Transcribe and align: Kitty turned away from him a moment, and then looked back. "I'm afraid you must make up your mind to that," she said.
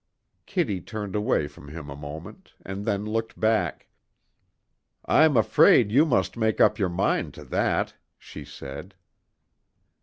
Kitty 0.47 0.81
turned 0.81 1.15
away 1.15 1.47
from 1.47 1.67
him 1.69 1.87
a 1.87 1.95
moment, 1.95 2.53
and 2.65 2.85
then 2.85 3.05
looked 3.05 3.39
back. 3.39 3.87
"I'm 5.05 5.37
afraid 5.37 5.91
you 5.91 6.07
must 6.07 6.35
make 6.35 6.59
up 6.59 6.79
your 6.79 6.89
mind 6.89 7.35
to 7.35 7.43
that," 7.43 7.93
she 8.17 8.43
said. 8.43 8.95